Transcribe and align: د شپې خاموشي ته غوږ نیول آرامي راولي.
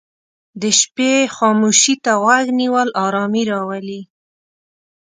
د 0.61 0.63
شپې 0.79 1.11
خاموشي 1.35 1.95
ته 2.03 2.11
غوږ 2.21 2.45
نیول 2.59 2.89
آرامي 3.05 3.43
راولي. 3.51 4.01